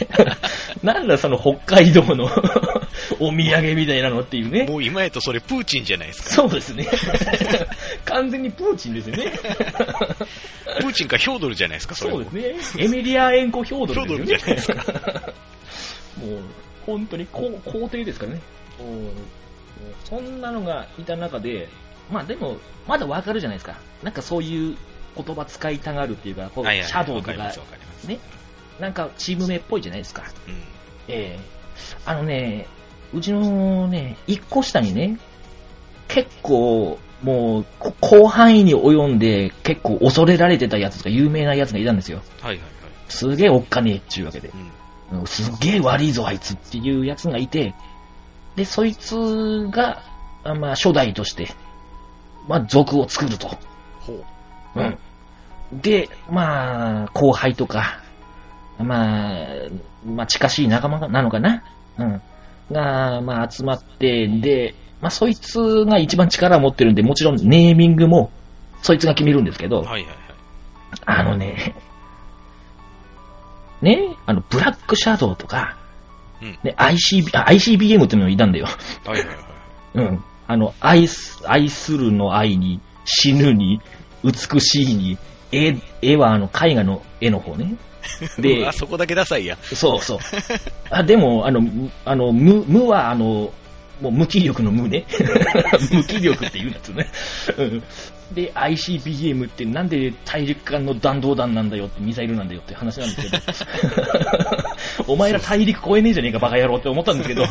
[0.84, 2.26] なんだその北海道の
[3.20, 4.66] お土産みたいなのっていうね。
[4.66, 6.30] もう今やとそれプーチンじゃないですか。
[6.30, 6.88] そうですね。
[8.06, 9.32] 完全にプーチンですよね。
[10.80, 12.84] プーチンかヒョードルじゃないですか、それもそうですね。
[12.84, 14.62] エミリア・エンコ・ヒョードルですよね。
[14.62, 15.38] ヒョードルじゃないです
[16.18, 16.42] もう、
[16.86, 18.42] 本当に皇皇帝ですからね。
[20.06, 21.70] そんなのがいた中で、
[22.12, 23.78] まあでも、まだわかるじゃないですか。
[24.04, 24.78] なんかそういう
[25.16, 27.54] 言葉使いたがるっていうか、こうシャドウとか。
[28.08, 28.20] ね、
[28.80, 30.24] なんかチーム名っぽいじゃないですか。
[30.48, 30.54] うん。
[31.08, 31.58] ええ
[32.06, 32.68] あのね、
[33.14, 35.18] うちのね、一個下にね、
[36.08, 42.22] 結構、もう、こ広範囲に及んで、結構恐れられてたやつとか有名なやつがいたんですよ。
[42.42, 42.68] はいはいはい。
[43.10, 44.50] すげえおっかねえっていうわけで。
[44.50, 45.20] うん。
[45.20, 47.74] うんすげえ悪いぞあいつっていうやつがいて、
[48.56, 49.16] で、そいつ
[49.70, 50.04] が、
[50.44, 51.48] あまあ、初代として、
[52.48, 53.58] まあ、族を作ると。
[54.00, 54.14] ほ
[54.76, 54.80] う。
[54.80, 54.98] うん。
[55.82, 58.02] で、まあ、後輩とか、
[58.84, 59.48] まあ、
[60.06, 61.64] まあ、近しい仲間なのかな？
[61.98, 62.22] うん。
[62.72, 68.32] が、まあ、集まって、で、まあ、そいつが一番力を持ってるんで、もちろんネーミングも、
[68.82, 70.16] そいつが決めるんですけど、はいはいはい。
[71.06, 71.76] あのね、
[73.82, 75.78] ね、あの、ブラックシャドウとか、
[76.42, 78.66] うんね、ICB、あ ICBM っていうのがいたんだよ。
[79.06, 79.38] はいはいはい。
[79.96, 80.24] うん。
[80.48, 83.82] あの、愛す、愛するの愛に、死ぬに、
[84.24, 85.18] 美しいに、
[85.52, 87.76] 絵、絵はあの、絵画の絵の方ね。
[88.40, 89.58] であ、そこだけダサいや。
[89.62, 90.20] そうそう。
[90.90, 93.52] あ、でも、あの、むあの、無、無はあの、
[94.02, 95.06] もう無気力の無ね。
[95.92, 97.08] 無気力って言うんですよね。
[97.58, 97.84] うん
[98.34, 103.30] で、ICBM ってなんで大陸間の弾道弾なんだよってミサイルなんだよって話なんですけ
[105.08, 105.14] ど。
[105.14, 107.46] お前ら大陸越えねえじゃねえかバカ野郎って思ったんですけど。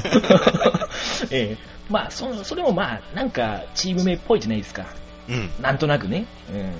[1.30, 4.84] ええまあ、そそれもまあ、なんかチーム名っぽいじゃないですか。
[5.28, 5.50] うん。
[5.62, 6.26] なんとなくね。
[6.52, 6.72] うん。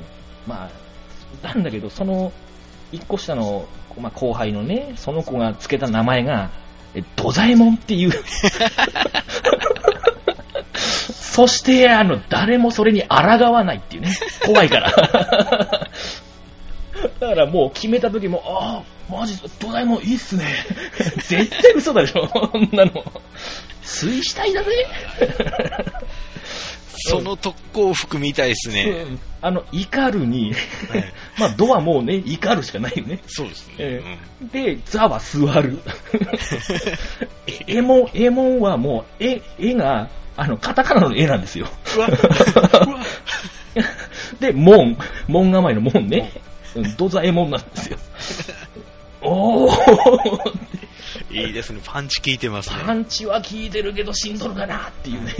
[0.46, 0.70] まあ、
[1.42, 2.32] なんだけど、その、
[2.92, 3.66] 一個下の、
[4.00, 6.50] まあ、後輩のね、その子がつけた名前が、
[6.94, 8.12] えドザエモンっていう。
[10.76, 13.16] そして、あの、誰もそれに抗
[13.52, 14.16] わないっていうね。
[14.44, 14.90] 怖いから。
[17.20, 20.44] だからもう決めた時も、ああ、マジ、ドラえもんいいっすね。
[21.18, 23.04] 絶対嘘だでしょ、こんなの。
[23.82, 24.70] 水死体だぜ。
[26.96, 29.06] その特攻服みたいですね。
[29.08, 30.52] うんあの、怒るに、
[30.90, 31.04] はい
[31.38, 33.20] まあ、ドはもうね、怒るしかないよね。
[33.28, 33.74] そうですね。
[33.78, 34.02] え
[34.52, 35.78] で、ザは座る。
[37.68, 41.68] エモン、エモンはもう、絵、絵が、あの、カタカナの絵なんですよ。
[44.40, 46.32] で、門、門構えの門ね。
[46.74, 47.98] うんドザエモンなんですよ。
[49.22, 50.66] おー
[51.30, 51.80] いいですね。
[51.84, 52.76] パンチ効いてますね。
[52.84, 55.34] パンチは効いてるけど死んどるかなっていうね。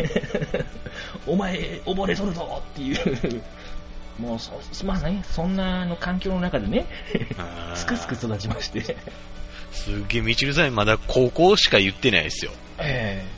[1.27, 3.43] お前、溺れとるぞっていう。
[4.19, 4.53] もうそ、
[4.85, 6.87] まあね、そんなあの環境の中でね、
[7.75, 8.97] すくすく育ちまして。
[9.73, 12.53] すっげえ、みちるさんまだ高校しか言ってないですよ。
[12.79, 13.37] ええ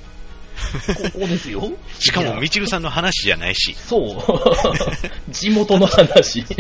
[1.13, 1.63] ここですよ。
[1.99, 3.75] しかも、みみちるさんの話じゃないし。
[3.75, 3.99] そ
[5.29, 5.31] う。
[5.33, 6.45] 地元の話。
[6.45, 6.55] つっ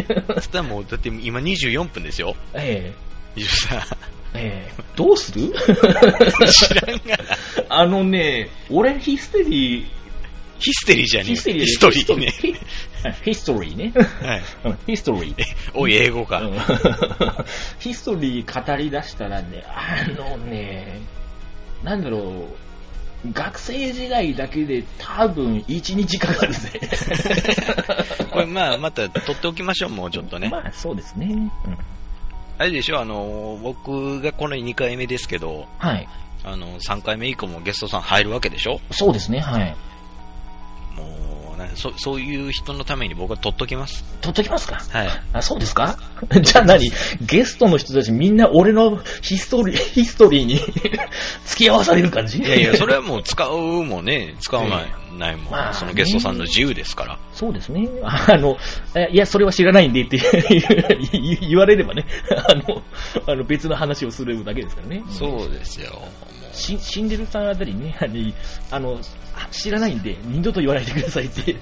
[0.50, 2.36] たらもう、だって今24分ですよ。
[2.54, 2.92] え
[3.36, 3.78] みちるさん。
[3.78, 3.82] え
[4.34, 5.52] ええどうする？
[6.52, 7.24] 知らんがな。
[7.68, 9.86] あのね、俺ヒステリー、
[10.58, 12.32] ヒステリーじゃねえヒステリーヒストリーね。
[12.40, 12.54] ヒ
[13.24, 13.92] ヒストリーね。
[14.22, 14.42] はい。
[14.64, 15.34] うんヒストリー。
[15.74, 16.40] おい、英語か。
[16.40, 16.58] うん
[17.78, 21.00] ヒストリー語り出したらね、あのね、
[21.84, 22.18] なんだろ
[23.24, 26.80] う、学生時代だけで多分1日かかるぜ。
[28.30, 30.48] これまあ、また撮っておきましょう、もうちょっとね。
[30.48, 31.26] まあ、そうですね。
[31.30, 31.50] うん、
[32.58, 36.08] あれでしょ、あの、僕がこの2回目ですけど、はい。
[36.44, 38.80] あの、3回目以降もゲストさん入るわけでしょ？
[38.92, 39.76] そうですね、はい。
[40.98, 44.04] もう、なそそういう人のために僕は撮っときます。
[44.20, 44.80] 取っときますか？
[44.90, 45.08] はい。
[45.32, 45.98] あ、そうですか？
[46.42, 46.90] じゃあ何？
[47.22, 50.58] ゲストの人たちみんな俺のヒストリー、 ヒストリーに
[51.46, 52.38] 付き合わされる感じ？
[52.38, 57.18] いやいや、それはもう使うもね、使わない、ないもん、まあねそのゲストさんの自由ですから。
[57.32, 57.88] そうですね。
[58.02, 58.56] あの、
[58.94, 60.18] えいや、それは知らないんでって
[61.12, 62.04] 言 言われればね、
[62.48, 62.82] あの、
[63.26, 65.02] あの別の話をするだけですからね。
[65.10, 65.90] そうですよ。
[65.92, 66.08] も
[66.52, 67.96] し死んでるさんあたりにね、
[68.70, 68.98] あの
[69.50, 71.56] 知らないんで、二度と言わないでくださいって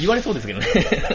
[0.00, 0.66] 言われそうですけどね。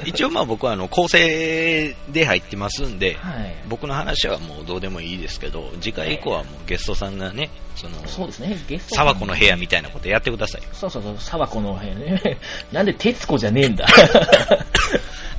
[0.05, 3.55] う一応まあ僕はあの構成で入ってますんで、はい。
[3.67, 8.95] 僕の話はもうどうでもいいですけど、次回以降はもうゲストさんがね、その、そうですね、ゲスト。
[8.95, 10.61] 沢子の部屋みたいなことやってください。
[10.73, 12.37] そうそうそう、沢子の部屋ね。
[12.71, 13.85] なんで徹子じゃねえんだ。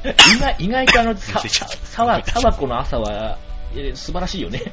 [0.04, 3.38] 意外意外とあの、さ忘れちゃった沢、沢子の朝は、
[3.76, 4.72] え素晴らしいよね。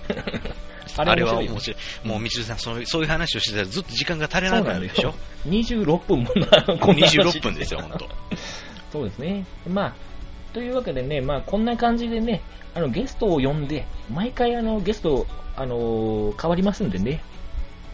[0.97, 2.08] ああれは面白い。
[2.08, 5.13] もう、みちるさんそういう、そういう話をしてたらずっと時間が足りなくなるでしょ。
[5.47, 8.10] 26分もな、こんな話26分ですよ、本当。
[8.91, 9.45] そうですね。
[9.67, 9.95] まあ、
[10.54, 12.41] というわけでね、まあ、こんな感じでね、
[12.73, 17.21] あの、ゲストを呼んで、毎回あの、ゲスト、あのー変わりますんでね、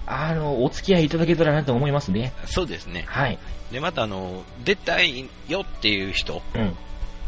[0.07, 2.33] あの、お付き合いいただけたらなと思いますね。
[2.45, 3.05] そうですね。
[3.07, 3.39] はい。
[3.71, 6.75] で、またあの、出たいよっていう人、うん。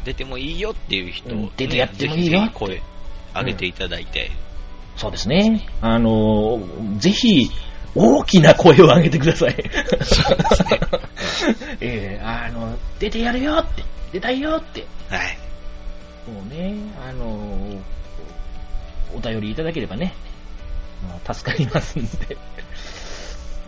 [0.05, 2.81] 出てもいいよっていう人、うん出てやってもいいよ声
[3.35, 4.31] 上げていただいて、
[4.95, 5.67] そうですね。
[5.81, 7.49] あのーぜひ、
[7.95, 9.55] 大きな声を上げてください。
[11.81, 15.37] ええあの、出てやるよって、出たいよって、はい。
[16.31, 16.75] もうね、
[17.07, 17.79] あのー
[19.15, 20.13] お便りいただければね、
[21.07, 22.37] まあ助かりますんで、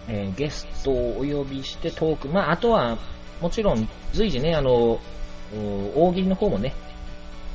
[0.09, 2.97] えーゲストをお呼びしてトーク、まあ、あとは、
[3.41, 4.99] もちろん随時ね、あの、お
[5.95, 6.73] 大喜利の方もね、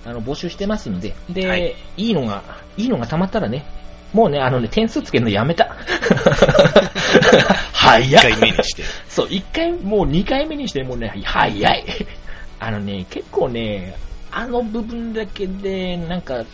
[0.04, 2.42] あの、募集してますんで、で、はいい、いのが、
[2.76, 3.64] いいのが溜まったらね、
[4.12, 5.74] もうね、あのね、点数つけるのやめた。
[7.72, 8.84] 早1っ回目にして。
[9.08, 11.84] そう、一回、もう二回目にしてもね、早い。
[12.60, 13.96] あのね、結構ね、
[14.30, 16.44] あの部分だけで、なんか、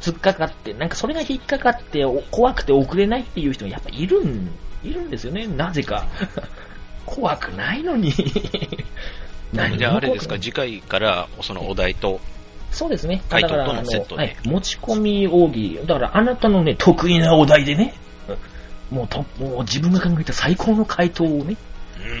[0.00, 4.50] 突っかかって、なんかそれが引っかかって、お怖くて遅れないっていう人がやっぱいるん、
[4.82, 6.06] いるんですよね、なぜか。
[7.06, 8.12] 怖くないのに。
[9.52, 12.20] 何じゃああれですか、も次回からそのお題と、
[12.70, 13.22] そうですね。
[13.30, 15.86] 回答とのだからあのセットではい、持ち込み大喜利。
[15.86, 17.94] だからあなたのね、得意なお題でね、
[18.90, 21.56] もうと、もう自分が考えた最高の回答をね、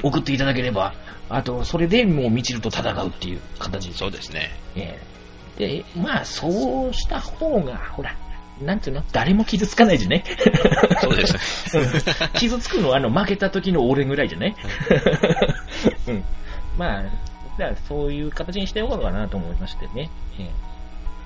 [0.02, 0.94] うん送っていただければ、
[1.28, 3.92] あと、それでもうみちると戦うっていう形。
[3.92, 4.50] そうですね。
[4.74, 5.16] ええ
[5.58, 8.14] で、まあ、そうした方が、ほら、
[8.60, 9.02] なんていうの？
[9.12, 10.24] 誰も傷つかないじゃね？
[11.02, 11.76] そうです。
[11.78, 12.28] うん。
[12.34, 14.56] 傷つくのは、あの、負けた時の俺ぐらいじゃね？
[16.08, 16.24] うん。
[16.78, 17.12] まあ、だか
[17.58, 20.10] らそういう形にしておこうかなと思いましてね。
[20.38, 20.50] ええ。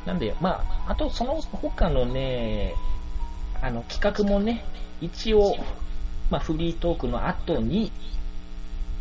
[0.07, 2.75] なんで、まあ、あとその他のね、
[3.63, 4.65] あの、企画もね、
[5.01, 5.57] 一応、
[6.31, 7.93] まあ、フリートークの後に、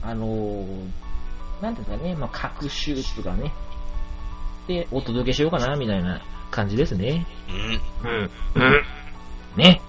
[0.02, 0.89] あのー
[1.62, 3.52] なんていうかね、まあ、各種とかね、
[4.68, 6.22] で、お届けしようかな、みたいな
[6.60, 7.26] 感じですね。
[7.50, 8.10] うん。
[8.12, 8.32] うん。
[8.56, 8.84] うん。
[9.56, 9.82] ね。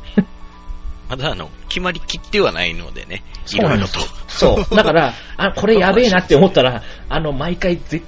[1.08, 3.98] まだあの、決まりきってはないのでね、いろいろと。
[4.28, 4.76] そう。
[4.76, 8.02] だから、あ、これやべえなって思ったら、あの、毎回ぜ、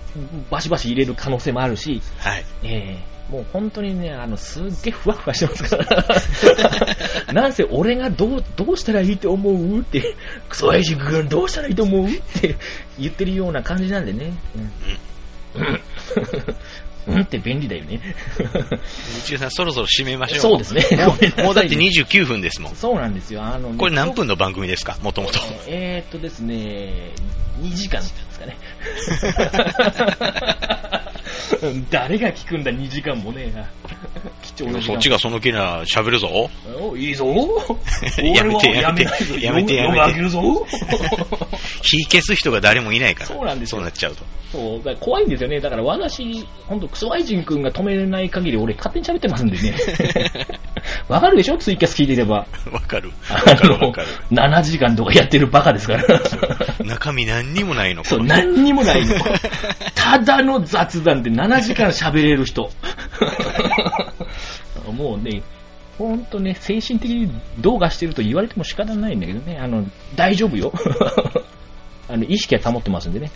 [0.50, 2.44] バシバシ入れる可能性もあるし、はい。
[2.62, 6.06] ええもう本当にね、あの、すっげえふわふわしてますから。
[7.32, 10.14] なんせ俺がどう、どうしたらいいと思うって、
[10.50, 12.56] クソエイジ君どうしたらいいと思うって
[12.98, 14.34] 言ってるような感じなんでね。
[15.56, 15.62] うん。
[15.62, 15.80] うん。
[17.06, 18.00] うんって便利だよね。
[19.16, 20.40] みちるさん、そろそろ締めましょう。
[20.40, 20.84] そうですね。
[21.42, 22.76] もうだって29分ですもん。
[22.76, 23.42] そうなんですよ。
[23.42, 24.96] あのね、これ何分の番組ですか？
[25.02, 25.38] もともと。
[25.66, 27.10] えーっとですね、
[27.60, 28.56] 2時間ですかね。
[31.90, 33.52] 誰が聞くんだ、2時間もね。
[34.42, 34.82] 貴重な。
[34.82, 36.50] そっちがその気なら喋るぞ。
[36.80, 37.26] おい いぞ。
[38.22, 40.20] やめてやめてやめてやめて。
[41.82, 43.26] 火消す人が誰もいないから。
[43.26, 44.24] そうなんですよそうなっちゃうと。
[44.52, 45.60] そう、だ怖いんですよね。
[45.60, 49.74] だから私、ほんとクソワイジン君が止めれない限り俺勝手に喋ってますんでね。
[51.08, 51.56] わかるでしょ？
[51.56, 52.46] ツイキャス聞いてれば。
[52.70, 53.10] わかる。
[53.30, 56.04] あわかるかる。、7時間とかやってるバカですから。
[56.84, 58.04] 中身何にもないの？
[58.04, 59.14] そう、何にもないの。
[59.94, 62.70] ただの雑談で7時間喋れる人。
[64.92, 65.42] もうね、
[65.98, 69.86] ほんとね、精神的にどうかしてると言われても仕方ないんだけどね、あの、
[70.16, 70.72] 大丈夫よ。
[72.08, 73.30] あの、意識は保ってますんでね。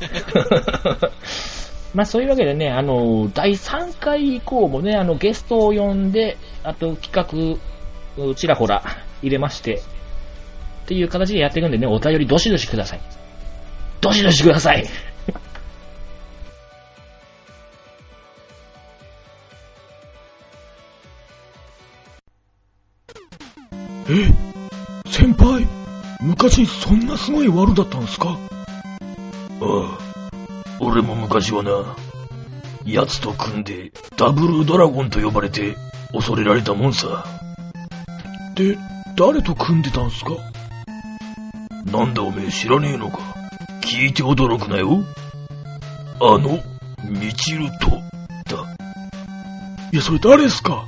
[1.94, 7.58] まあそういうわけでね、あの、第3回以降もね、あの、ゲストを呼んで、あと企
[8.18, 8.82] 画、ちらほら
[9.22, 13.00] 入れまして、っていう形でやっていくんでね、お便りどしどしください。
[14.00, 14.84] どしどしください。
[24.10, 25.66] え先輩
[26.20, 28.38] 昔そんなすごい悪だったんですか？
[29.60, 29.98] ああ、
[30.80, 31.96] 俺も昔はな、
[32.84, 35.76] 奴と組んでダブルドラゴンと呼ばれて
[36.12, 37.24] 恐れられたもんさ。
[38.54, 38.76] で、
[39.16, 40.32] 誰と組んでたんすか？
[41.86, 43.18] なんだおめえ知らねえのか
[43.82, 45.04] 聞いて驚くなよ。
[46.20, 46.60] あの、
[47.08, 48.76] ミチルト、だ。
[49.92, 50.86] いや、それ誰っすか？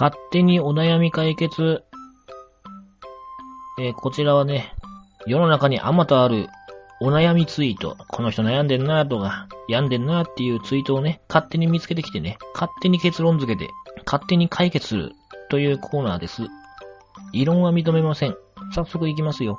[0.00, 1.82] 勝手にお悩み解決。
[3.80, 4.72] えーこちらはね、
[5.26, 6.46] 世の中にあまたある
[7.00, 7.96] お悩みツイート。
[8.08, 13.72] この人悩んでんなとか、病んでんなっていうツイートをね、勝手に見つけてきてね、勝手に結論付けて、
[14.06, 15.14] 勝手に解決する
[15.50, 16.42] というコーナーです。
[17.32, 18.36] 異論は認めません。
[18.72, 19.58] 早速いきますよ。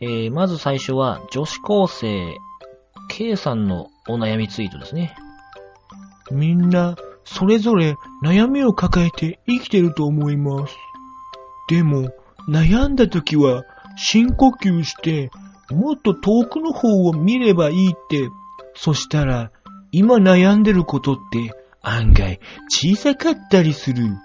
[0.00, 2.36] えー、まず最初は女子高生
[3.08, 5.14] K さんのお悩みツイートですね。
[6.32, 10.76] みんな、それぞれ悩みを抱えて生きてると思います。
[11.68, 12.10] でも、
[12.48, 13.64] 悩んだ時は
[13.96, 15.30] 深呼吸して、
[15.70, 18.28] もっと遠くの方を見ればいいって。
[18.74, 19.52] そしたら、
[19.92, 21.50] 今悩んでることって
[21.82, 24.16] 案外小さかったりする。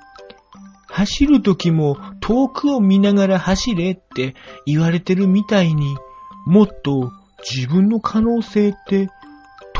[0.87, 4.33] 走る時も遠くを見ながら走れって
[4.65, 5.97] 言われてるみたいに、
[6.45, 7.11] もっと
[7.47, 9.09] 自分の可能性って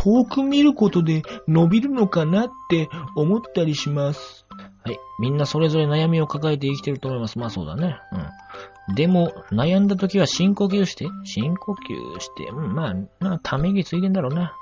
[0.06, 4.46] 遠く見ることで伸びるのかなって思ったりします。
[4.84, 5.00] はい。
[5.20, 7.40] みんなそれぞれ悩みを抱えて生きてると思います。
[7.40, 7.98] まあそうだね。
[8.88, 8.96] うん。
[8.96, 14.54] でも、悩んだ時は深呼吸して、深呼吸して、うん、まあ、な、ため息ついてんだろうな。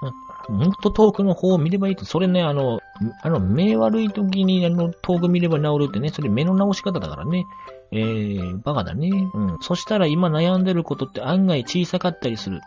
[0.47, 0.55] うん。
[0.55, 2.79] もっと遠くの方を見ればいいって、それね、あの、
[3.21, 7.45] あの、目悪い時に、あの、遠く見れば治るってね、それ目の直し方だからね。
[7.91, 9.09] えー、バカだね。
[9.33, 9.57] うん。
[9.59, 12.61] そしたら今悩んでることって案外小さかったりする。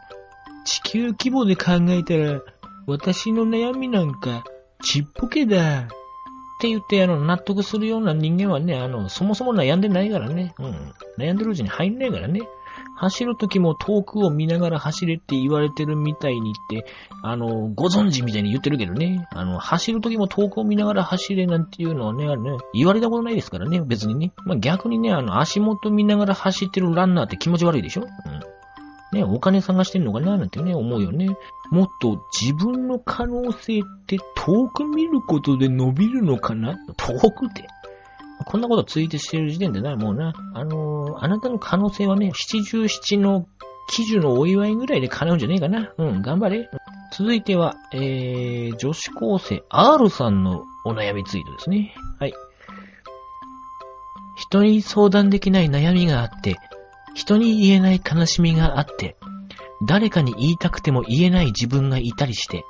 [0.66, 2.40] 地球規模で考えたら、
[2.86, 4.44] 私の悩みなんか、
[4.82, 5.80] ちっぽけだ。
[5.80, 10.54] って言って、あの、納得するような人間はね、あの、そもそも悩んでないからね。
[10.58, 10.94] うん。
[11.18, 12.40] 悩んでるうちに入んないからね。
[12.96, 16.86] 走るときも遠くを見ながら走れって言われてるみたいにって、
[17.22, 19.26] あの、ご存知みたいに言ってるけどね。
[19.32, 24.32] あの、走るときも遠くを見ながら走れなんていうのはね、あのね、言われたことないですからね、別にね。
[24.46, 28.55] まあ、逆にね、あの、足元見ながら走ってるランナーって気持ち悪いでしょうん。
[29.12, 31.36] ね、お金探してんのかななんてね、思うよね。
[31.70, 36.76] もっと自分の可能性って遠く見ることで伸びるのかな？
[36.96, 37.66] 遠くって。
[38.44, 43.46] こんなことツイートしてる時点でな、もうな、あのーあなたの可能性はね、七十七の
[43.88, 45.92] 喜寿のお祝いぐらいで叶うんじゃねえかな。
[45.96, 46.68] うん、頑張れ。
[47.12, 51.94] 続いては、えー、女子高生 R さんのお悩みツイートですね。
[52.18, 52.34] はい。
[54.36, 56.56] 人に相談できない悩みがあって、
[57.16, 59.16] 人に言えない悲しみがあって、
[59.88, 62.62] 誰かに言いたくても言えない自分がいたりして、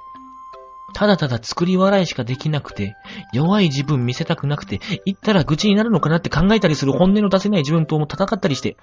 [0.94, 2.94] ただただ作り笑いしかできなくて、
[3.32, 8.76] 弱い自分見せたくなくて、言ったら愚痴になるのかなって考えたりする本音の出せない自分とも戦ったりして、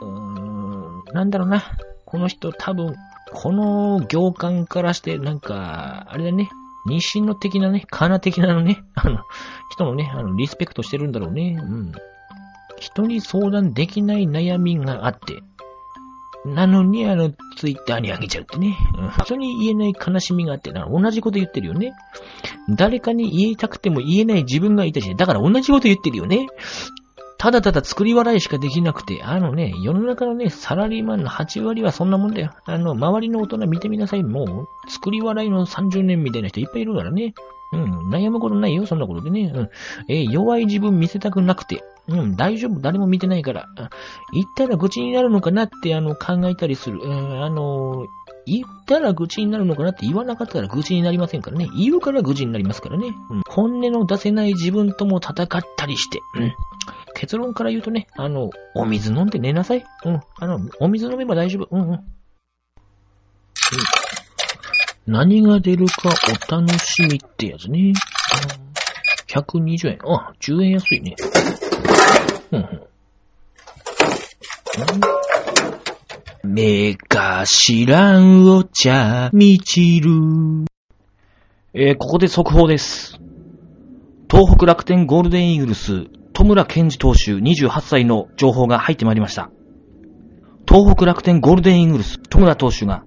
[0.00, 1.64] うーん、なんだろうな。
[2.04, 2.94] この人多分、
[3.32, 6.48] この行間からして、なんか、あれだね。
[6.88, 9.18] 日清の的なね、カーナ的なのね、あの、
[9.72, 11.58] 人のね、あの、リスペクトしてるんだろうね。
[11.60, 11.92] うん。
[12.78, 15.42] 人に相談できない悩みがあって、
[16.46, 18.76] なのに、あの、ツイッターにあげちゃうってね。
[18.98, 21.92] うん人に言えない悲しみがあって、な同じこと言ってるよね。
[22.68, 26.46] 誰かに言いたくても言えない自分がいたし、だから同じこと言ってるよね。
[27.38, 32.52] ただただ作り笑いしかできなくて、あのね、世の中のね、サラリーマンの8割はそんなもんだよ。
[32.64, 34.22] あの、周りの大人見てみなさい。
[34.22, 37.34] もう、作り笑いの30年みたいな人いっぱいいるからね。
[37.72, 39.52] うん、悩むことないよ、そんなことでね。
[39.54, 39.68] うん、
[40.08, 41.82] えー弱い自分見せたくなくて。
[42.08, 43.66] うん、大丈夫、誰も見てないから。
[44.32, 47.00] 言ったら愚痴になるのかなって、あの、考えたりする。
[47.02, 48.06] うん、あの、
[48.46, 51.68] 言ったら愚痴になるのかなって言わなかったら愚痴になりませんからね。
[51.76, 53.08] 言うから愚痴になりますからね。
[53.30, 56.20] うん、本音の出せない自分とも戦ったりして。
[56.36, 56.54] うん。
[57.14, 59.84] 結論から言うとね、あの、お水飲んで寝なさい。
[60.04, 60.20] うん。
[60.38, 61.68] あの、お水飲めば大丈夫。
[61.72, 61.90] うんうん。
[61.90, 62.00] うん、
[65.06, 66.10] 何が出るか
[66.50, 67.80] お楽しみってやつね。
[67.80, 68.66] うん
[69.26, 69.98] 120円。
[70.04, 71.14] あ、10円安いね。
[76.44, 80.10] 目が知らんお茶、みちる。
[81.74, 83.18] えーここで速報です。
[84.30, 89.50] 東北楽天ゴールデンイーグルス、戸村健二投手28歳の情報が入ってまいりました。
[90.68, 93.04] 東北楽天ゴールデンイーグルス、戸村投手が、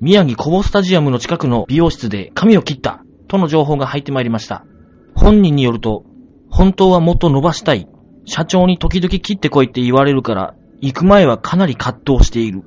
[0.00, 4.64] 宮城コボスタジアムの近くの美容室で髪を切った、との情報が入ってまいりました。
[5.14, 6.04] 本人によると、
[6.50, 7.88] 本当はもっと伸ばしたい。
[8.30, 12.62] 社長に時々切ってこいって言われるから、行く前はかなり葛藤している。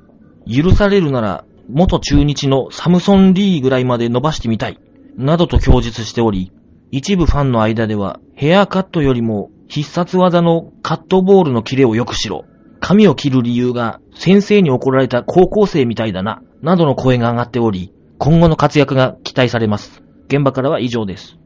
[0.46, 4.78] 許されるなら、元中日のサムソン・リーぐらいまで伸ばしてみたい。
[5.16, 6.52] などと供述しており、
[6.90, 12.44] 一部ファンの間では、ヘアカットよりも必殺技のカットボールのキレを良くしろ。
[12.80, 16.42] 髪を切る理由が先生に怒られた高校生みたいだな。
[16.60, 20.02] などの声が上がっており、今後の活躍が期待されます。
[20.28, 21.38] 現場からは以上です。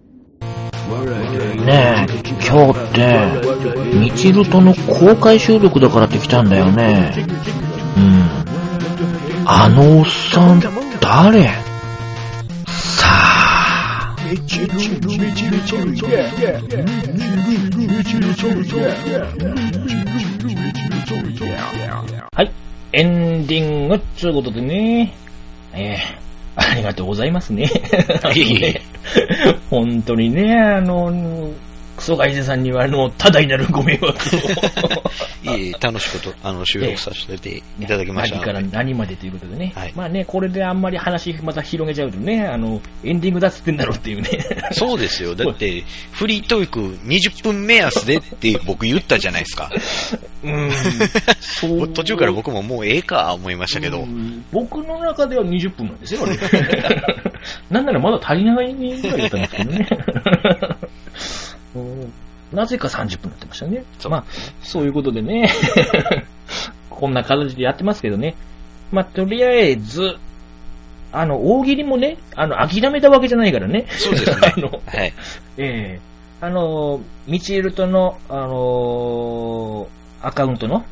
[0.88, 2.12] ねえ、
[2.48, 2.98] 今日って、
[3.94, 7.26] ミチルとの公開収録だからって来たんだよね。
[7.96, 8.28] うん。
[9.44, 10.60] あのおっさん、
[11.00, 11.44] 誰？
[12.66, 14.16] さあ。
[22.34, 22.50] はい。
[22.92, 25.12] エンディングっつうことでね。
[25.74, 26.27] えー、
[26.58, 27.70] ありがとうございますね。
[28.34, 28.82] いえいえ
[29.70, 31.50] 本当にね、あの、
[31.98, 34.12] クソガイゼさんには、あの、多大なるご迷惑
[35.50, 35.50] を。
[35.56, 38.60] いえ、楽しくと、あの、収録させていただきました何から。
[38.60, 39.72] 何までということでね。
[39.74, 44.30] はいまあね、これであんまり話また広げちゃうとね、あの、エンディングだっつってんだろうっていうね。
[44.72, 45.34] そうですよ。
[45.34, 45.82] だって、
[46.12, 49.68] フリートーク20分目安でって僕言ったじゃないですか。
[50.44, 50.70] うん。
[51.40, 54.04] そう途中から僕ももうええか思いましたけどう。
[54.04, 56.38] ん僕の中では20分なんですよ、あれ
[57.70, 59.88] なんならまだ足りないぐらいだったんですけどね。
[61.74, 62.12] うん
[62.52, 63.84] なぜか30分になってましたね。
[63.98, 64.24] そうまあ、
[64.62, 65.50] そういうことでね。
[66.88, 68.36] こんな形でやってますけどね。
[68.90, 70.16] まあ、とりあえず、
[71.12, 73.86] あの、大喜利もね、あの、諦めたわけじゃないからね。
[73.90, 75.12] そうですね あの、はい。
[75.58, 76.00] ええ
[76.40, 79.88] あの、ミチエルトの、あの
[80.22, 80.84] アカウントの、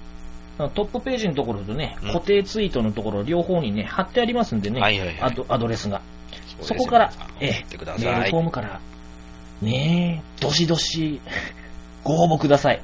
[0.75, 6.01] トップページのところとね、うん固定ツイートのところ両方にね、貼ってありますんでね、はいはいはいアドアドレスが。
[6.31, 8.81] そうですよそこから、ええメールフォームから、
[9.63, 11.21] ねえ、どしどし、
[12.05, 12.83] ご応募ください。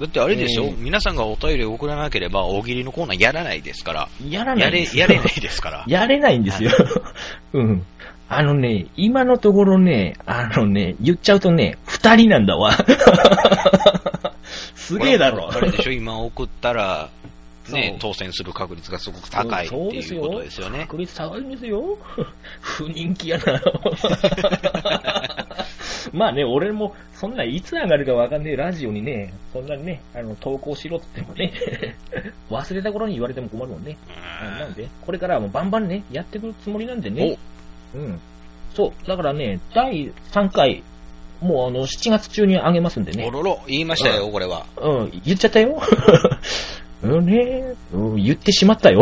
[0.00, 4.08] だってあれでしょ、えー皆さんがお便りを送らなければ大喜利のコーナーやらないですから。
[4.28, 5.84] やらなやれ、いんですよやれないですから。
[5.86, 6.70] やれないんですよ。
[7.52, 7.86] うん。
[8.28, 12.72] あのね、今のところね、あのね、言っちゃうとね、二人なんだわ。
[14.74, 15.50] すげえだろ。
[15.52, 17.10] あれでしょ今送ったら、
[17.68, 20.80] ね、当選する確率がすごく高いってそうですよいうことですよね。
[20.80, 21.98] 確率高いんですよ。
[22.60, 23.44] 不人気やな。
[26.16, 31.96] まあね、俺も、そんないつ上がるかわかんねえラジオにね、そんなにね、あの、投稿しろって言ってもね、
[32.50, 33.96] 忘れた頃に言われても困るもんね。
[34.58, 37.36] なんで、これからはもうバンバンね、やっていくつもりなんでね。
[37.94, 38.20] うん。
[38.74, 40.84] そう、だからね、第3回、
[41.40, 43.26] もうあの、7月中に上げますんでね。
[43.26, 44.66] おろろ、言いましたよ、これは。
[44.80, 45.82] うん、言っちゃったよ。
[47.02, 49.00] うんね、うん、言ってしまったよ。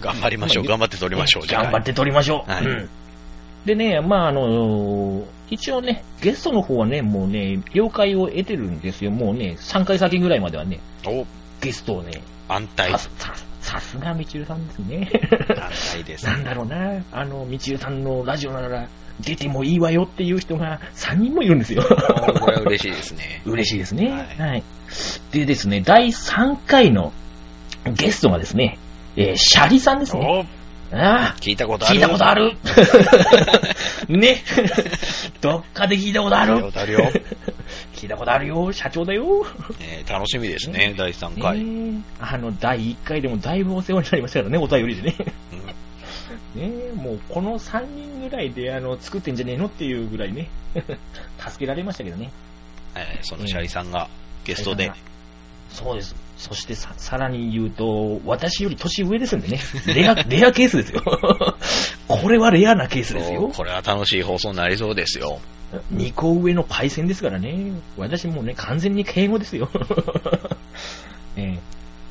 [0.00, 2.50] 頑張りましょう、頑張って撮りましょう、頑張って撮りましょう。
[2.50, 2.88] はいうん
[3.64, 9.10] でね、まあ、あの、一応ね、ゲストの方はね、もうね、了解を得てるんですよ。
[9.10, 11.26] もうね、3回先ぐらいまではね、お、
[11.60, 12.90] ゲストをね、安泰。
[12.92, 15.10] さ、さ、さすがみちるさんですね。
[15.48, 16.26] 安泰です。
[16.26, 18.88] なんだろうな、あの、みちるさんのラジオなら、
[19.20, 21.84] 出てもいいわよっていう人が3人もいるんですよ。
[21.86, 23.42] おこれは嬉しいですね。
[23.46, 24.10] 嬉しいですね。
[24.10, 24.62] ははいい。
[25.32, 27.12] でですね、第3回の
[27.96, 28.78] ゲストがですね、
[29.16, 30.48] えーシャリさんですね。
[30.94, 31.94] おああ、聞いたことある。
[31.94, 32.52] 聞いたことある
[34.08, 34.42] ね。
[35.40, 37.10] どっかで聞いたことある 聞いたことあるよ。
[37.94, 38.72] 聞いたことあるよ。
[38.72, 39.46] 社長だよ。
[39.80, 41.58] えー楽しみですね、第3回。
[41.62, 45.14] ねえあの、第1回でもだいぶお世話になりましたからね、お便りでね。
[45.52, 45.74] うん
[46.54, 50.48] ねえもうこの3人ぐらいであの作ってんじゃねえのっていうぐらいね、
[51.38, 52.30] 助けられましたけどね。
[52.94, 54.08] えーそのシャリさんが
[54.44, 54.92] ゲストで。
[55.70, 56.14] そうです。
[56.44, 59.60] そしてさ、さらに言うと、私より年上ですんでね。
[59.94, 61.02] レア、レアケースですよ。
[62.06, 63.48] これはレアなケースですよ。
[63.48, 65.40] これは楽しい放送になりそうですよ。
[65.94, 67.72] 2個上のパイセンですからね。
[67.96, 69.70] 私もうね、完全に敬語ですよ。
[71.36, 71.58] ええ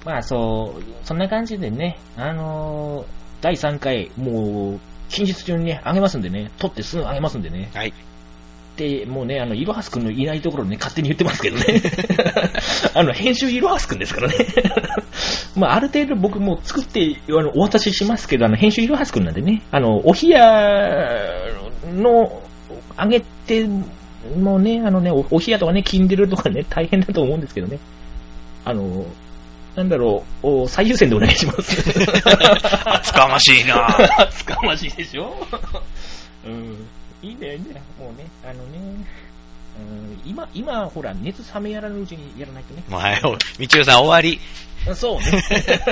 [0.04, 4.80] まあそう、そんな感じでね、あのー第3回、もう、
[5.10, 7.70] 近日中にね、あげますんでね、撮ってすぐあげますんでね。
[7.74, 7.94] はい。
[8.78, 11.82] で、もうね、あの、いろはすくんのいないところね、勝手に言ってますけどね。
[12.96, 14.36] あの、編集いろはすくんですからね。
[15.56, 20.42] まあ、ある程度僕も作って、あの、お渡ししますけど、あの、編集いろはすくんなんでね、あの、お冷や
[21.94, 22.42] の、
[22.98, 23.68] あげて、
[24.38, 27.80] もうね、あのね、おお冷やとかね、金んでるとかね、大変だと思うんですけどね。
[28.66, 29.06] あの、
[29.76, 31.84] なんだろう、お最優先でお願いします。
[32.86, 33.88] 厚かましいな
[34.20, 35.36] 厚かましいでしょ
[36.46, 36.88] うん。
[37.24, 37.78] いいんだよ、いいんだよ。
[38.00, 38.80] もうね、あのね、
[39.80, 42.84] うん、今、今、ほら、熱冷めやらぬうちにやらないとね。
[42.90, 43.22] もうはい、
[43.58, 44.40] みちるさん終わり。
[44.94, 45.26] そうね。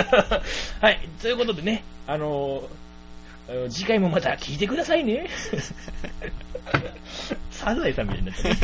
[0.81, 2.67] はい、ということでね、あの、
[3.49, 5.27] あの次回もまた聞いてくださいね。
[7.49, 8.55] サザエさんみたいになってる。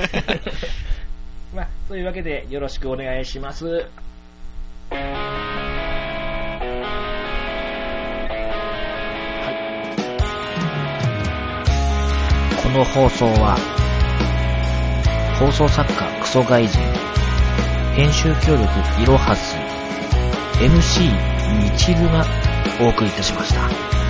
[1.55, 3.88] まあ、そういうわけでよろしくお願いします。
[12.68, 13.55] この放送は、
[15.39, 16.78] 放送作家クソ外人、
[17.95, 19.55] 編集協力いろはす、
[20.59, 21.09] MC
[21.63, 22.26] みちるが
[22.82, 24.06] お送りいたしました。